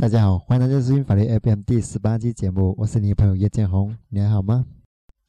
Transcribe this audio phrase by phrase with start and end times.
[0.00, 4.64] 大家好，欢迎大家收听法律 FM 第十八期节目，我是你的朋友叶建宏，你还好吗？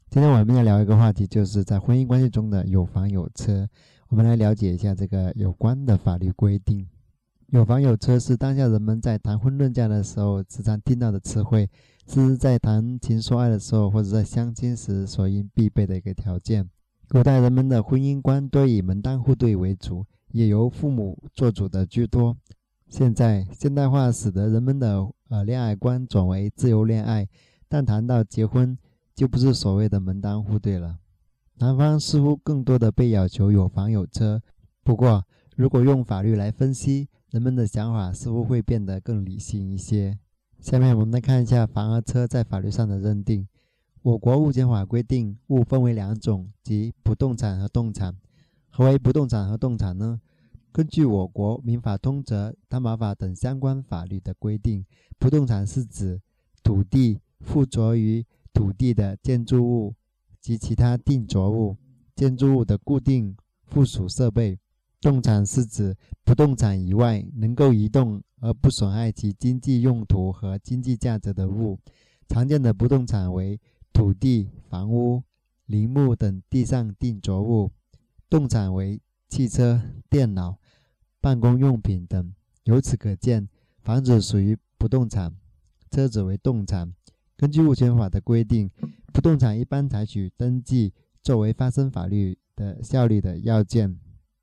[0.10, 3.68] 今天我们要聊一个话题，就是在婚姻关系中的有房有车。
[4.08, 6.88] 我们来了解一下这个有关的法律规定。
[7.48, 11.70] 有房有车是当下人们在谈婚论嫁的时候时常听到的词汇，
[12.08, 16.70] 是在谈情说爱的时候或者在相亲时所应必备的一个条件。
[17.10, 22.38] 古代人们的婚姻观多以门当户对为主，也由父母做主的居多。
[22.92, 27.26] 现在现代化使得人们的呃恋爱观转为自由恋爱，
[27.70, 28.78] 但谈到结婚，
[29.16, 31.00] 就不是所谓的门当户对了。
[31.60, 34.42] 男方似乎更多的被要求有房有车。
[34.84, 35.24] 不过，
[35.56, 40.20] 如果用法律来分析，人们的想法似乎会变得更理性一些。
[40.60, 43.48] 下面我们来看一下房和车在法律上的认定。
[44.02, 48.18] 我国物权法规定，物分为两种，即不动产和动产。
[48.70, 50.20] 何为不动产和动产呢？
[50.74, 54.86] 根据我国民法通则、担保法等相关法律的规定，
[55.20, 56.22] 不动产是指
[56.64, 59.94] 土地附着于土地的建筑物
[60.40, 61.76] 及其他定着物、
[62.16, 64.56] 建筑物的固定附属设备；
[65.02, 71.78] 动产是指不动产以外能够移动而不损害其经济用途和经济价值的物。
[72.30, 73.60] 常见的不动产为
[73.92, 75.22] 土地、房屋、
[75.66, 77.70] 林木等地上定着物；
[78.30, 80.61] 动产为汽车、电脑。
[81.22, 82.34] 办公用品等，
[82.64, 83.48] 由此可见，
[83.84, 85.34] 房子属于不动产，
[85.92, 86.92] 车子为动产。
[87.38, 88.70] 根据物权法的规定，
[89.14, 94.00] 不动产一般采取登记作为发生法律的效力的要件，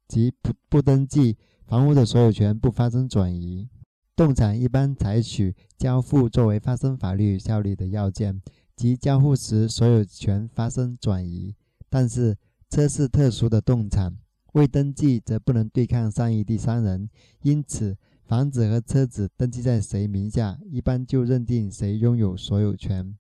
[0.06, 1.37] 即不不登记，
[1.67, 3.69] 房屋的所有权不发生转移；
[4.15, 8.41] 动产一般采取交付作为发生法律效力的要件，
[8.77, 11.56] 即交付时所有权发生转移。
[11.91, 12.37] 但是，
[12.71, 14.17] 车是特殊的动产。
[14.58, 17.08] 未登记则不能对抗善意第三人，
[17.42, 23.16] 因此房子和车子登记在谁名下，一般就认定谁拥有所有权。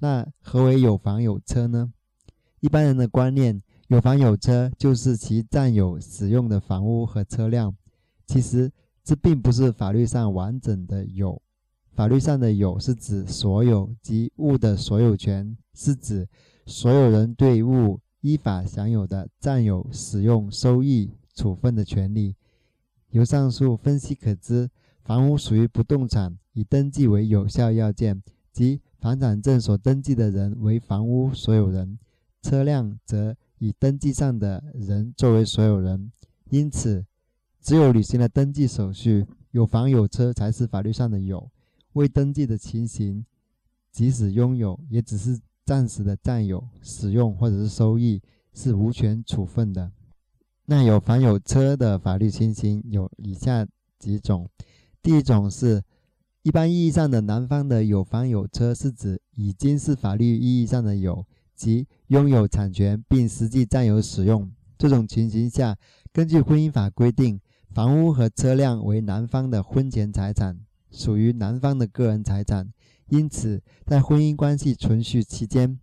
[0.00, 1.92] 那何为有房有车呢？
[2.58, 7.76] 一般人的观念，有房有车就是其占有使用的房屋和车辆。
[8.26, 8.72] 其实
[9.04, 11.40] 这并不是法律上完整的有。
[11.92, 16.28] 法律上的有是指所有及物的所有权，是指
[16.66, 18.00] 所有人对物。
[18.20, 22.34] 依法享有的占有、使用、收益、处分的权利。
[23.10, 24.70] 由上述分析可知，
[25.02, 28.22] 房屋属于不动产，以登记为有效要件，
[28.52, 31.96] 即房产证所登记的人为房屋所有人；
[32.42, 36.12] 车辆则以登记上的人作为所有人。
[36.50, 37.06] 因此，
[37.60, 41.50] 只有履行了登记手续，有房有车才是法律上的有。
[41.94, 43.24] 未登记的情形，
[43.90, 45.40] 即使拥有，也只是。
[45.70, 48.20] 暂时的占有、使用或者是收益
[48.52, 49.92] 是无权处分的。
[50.64, 53.64] 那有房有车的法律情形有以下
[53.96, 54.48] 几种：
[55.00, 55.80] 第一种是
[56.42, 64.50] 一般意义上的男方的有房有车，是指已经是法律意义上的有，即拥有产权并实际占有使用。
[64.76, 65.78] 这种情形下，
[66.12, 70.58] 根据婚姻法规定，房屋和车辆为男方的婚前财产，
[70.90, 72.72] 属于男方的个人财产。
[73.10, 75.78] 因此，在婚姻关系存续期间，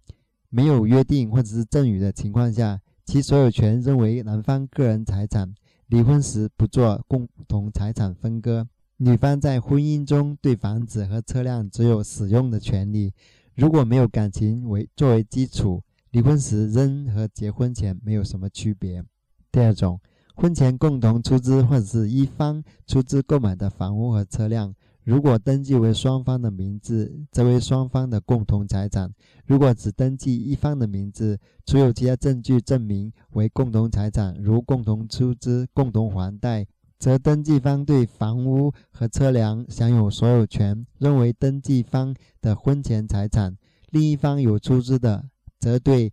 [0.50, 5.54] 没有约定或者是赠与的情况下，其所有权认为男方个人财产。
[5.88, 8.68] 离婚时不做共同财产分割。
[8.98, 13.14] 女方在婚姻中对房子和车辆只有使用的权利。
[13.56, 19.03] 如果没有感情为作为基础，离婚时仍和结婚前没有什么区别。
[19.52, 20.00] 第二种，
[20.35, 24.73] 婚前共同出资或者是一方出资购买的房屋和车辆。
[25.08, 29.09] 如果登记为双方的名字，则为双方的共同财产；
[29.46, 36.68] 如果只登记一方的名字，除有其他证据证明为共同财产，如共同出资、共同还贷，
[37.00, 43.54] 则登记方对房屋和车辆享有所有权，认为登记方的婚前财产；
[43.92, 46.12] 另一方有出资的，则对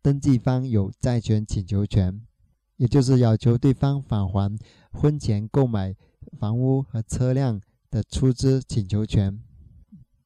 [0.00, 2.22] 登记方有债权请求权，
[2.76, 4.56] 也就是要求对方返还
[4.92, 5.96] 婚前购买
[6.38, 7.60] 房屋和车辆。
[7.96, 9.40] 的出资请求权。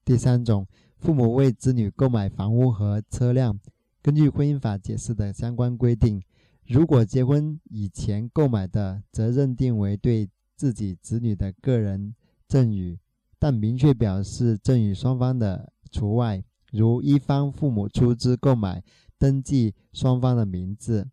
[0.05, 0.67] 第三种，
[0.99, 3.61] 父母为子女购买房屋和车辆，
[4.03, 6.21] 根据婚姻法解释的相关规定，
[6.67, 12.13] 如果结婚以前购买的，则认定为对自己子女的个人
[12.49, 12.99] 赠与，
[13.39, 18.83] 但明确表示赠与双方的除外，如一方父母出资购买，
[19.17, 21.05] 登记双方的名字；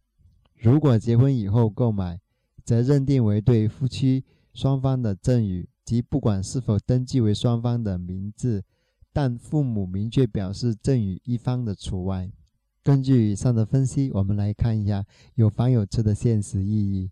[0.55, 2.19] 如果结婚以后购买，
[2.65, 4.25] 则认定为对夫妻
[4.55, 8.65] 双方的赠与，即不管是否登记为双方的名字。
[9.13, 12.29] 但父母明确表示赠与一方的除外。
[12.83, 15.03] 根据以上的分析，我们来看一下
[15.33, 17.09] 有房有车的现实意义。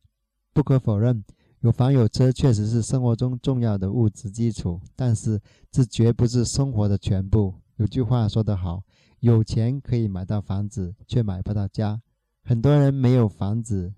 [0.53, 1.23] 不可否认，
[1.61, 5.41] 有房有车确实是生活中重要的物质基础，但是
[5.71, 7.55] 这绝不是生活的全部。
[7.77, 8.83] 有句话说得好
[9.21, 11.99] ：“有钱可以买到房子，却买不到家。”
[12.45, 13.91] 很多人没有房子、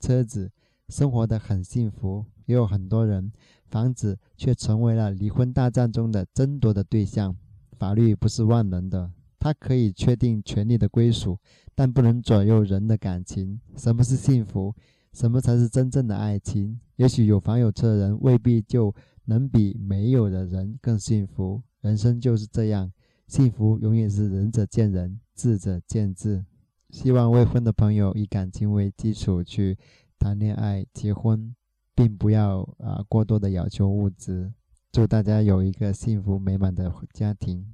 [0.00, 0.50] 车子，
[0.88, 3.32] 生活的很幸福；也有很多人，
[3.70, 7.36] 房子却成为了离婚大战中的争夺的对象。
[7.78, 11.38] 法律不是万能的，它可以确定权利的归属，
[11.74, 13.60] 但不能左右人的感情。
[13.76, 14.74] 什么是幸福？
[15.12, 16.78] 什么才是真正的爱情？
[16.96, 18.94] 也许有房有车的人未必就
[19.24, 21.62] 能比没有的人更幸福。
[21.80, 22.92] 人生就是这样，
[23.26, 26.44] 幸福永远是仁者见仁，智者见智。
[26.90, 29.76] 希望未婚的朋友以感情为基础去
[30.18, 31.54] 谈恋爱、结婚，
[31.94, 34.52] 并不要啊过多的要求物质。
[34.90, 37.72] 祝大家有一个幸福美满的家庭。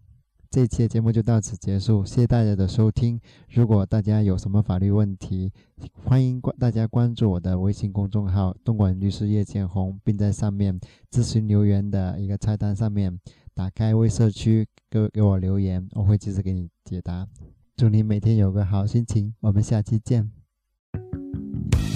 [0.51, 3.21] 这期节目就到此结束，谢谢大家的收听。
[3.51, 5.53] 如果大家有什么法律问题，
[6.05, 10.81] 欢迎关大家关注我的微信公众号“东莞律师叶建红”，并在上面
[11.11, 13.21] 咨询留言的一个菜单上面
[13.53, 17.29] 打开微社区，给给我留言，我会及时给你解答。
[17.77, 20.38] 祝你每天有个好心情，我们下期见。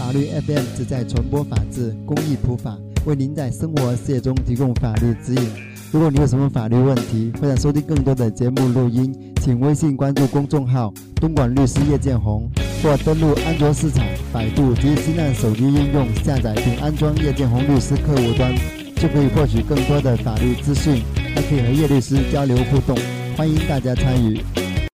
[0.02, 2.76] 法律 FM 旨在传播法治、公益普法。
[3.06, 5.48] 为您在生活事业中提供法律指引。
[5.92, 12.50] 如果你有什么法律问题，或者收听更多的节目录音，请微信关注公众号“东莞律师叶建红”，
[12.82, 18.52] 或登录安卓市场、百度及新浪手机应用下载并安装叶建红律师客户端，
[18.96, 21.00] 就可以获取更多的法律资讯，
[21.32, 22.98] 还可以和叶律师交流互动。
[23.36, 24.40] 欢迎大家参与。